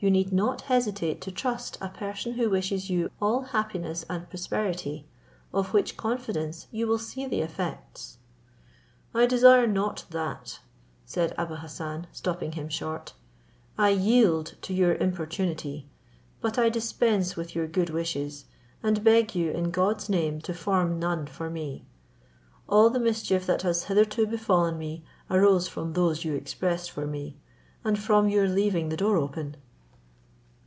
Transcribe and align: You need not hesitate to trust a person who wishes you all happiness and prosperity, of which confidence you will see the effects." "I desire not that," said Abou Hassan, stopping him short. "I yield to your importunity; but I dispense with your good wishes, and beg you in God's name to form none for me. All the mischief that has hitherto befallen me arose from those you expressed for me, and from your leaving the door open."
You 0.00 0.12
need 0.12 0.32
not 0.32 0.60
hesitate 0.60 1.20
to 1.22 1.32
trust 1.32 1.76
a 1.80 1.88
person 1.88 2.34
who 2.34 2.48
wishes 2.48 2.88
you 2.88 3.10
all 3.20 3.42
happiness 3.50 4.04
and 4.08 4.28
prosperity, 4.30 5.06
of 5.52 5.74
which 5.74 5.96
confidence 5.96 6.68
you 6.70 6.86
will 6.86 7.00
see 7.00 7.26
the 7.26 7.40
effects." 7.40 8.18
"I 9.12 9.26
desire 9.26 9.66
not 9.66 10.04
that," 10.10 10.60
said 11.04 11.34
Abou 11.36 11.56
Hassan, 11.56 12.06
stopping 12.12 12.52
him 12.52 12.68
short. 12.68 13.14
"I 13.76 13.88
yield 13.88 14.54
to 14.62 14.72
your 14.72 14.94
importunity; 14.94 15.88
but 16.40 16.58
I 16.58 16.68
dispense 16.68 17.34
with 17.34 17.56
your 17.56 17.66
good 17.66 17.90
wishes, 17.90 18.44
and 18.84 19.02
beg 19.02 19.34
you 19.34 19.50
in 19.50 19.72
God's 19.72 20.08
name 20.08 20.40
to 20.42 20.54
form 20.54 21.00
none 21.00 21.26
for 21.26 21.50
me. 21.50 21.86
All 22.68 22.88
the 22.88 23.00
mischief 23.00 23.44
that 23.46 23.62
has 23.62 23.86
hitherto 23.86 24.28
befallen 24.28 24.78
me 24.78 25.02
arose 25.28 25.66
from 25.66 25.94
those 25.94 26.24
you 26.24 26.34
expressed 26.36 26.88
for 26.88 27.04
me, 27.04 27.36
and 27.82 27.98
from 27.98 28.28
your 28.28 28.46
leaving 28.46 28.90
the 28.90 28.96
door 28.96 29.16
open." 29.16 29.56